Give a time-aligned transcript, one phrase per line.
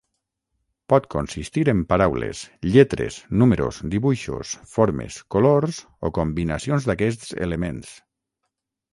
[0.91, 2.39] Pot consistir en paraules,
[2.75, 7.93] lletres, números, dibuixos, formes, colors o combinacions d'aquests elements.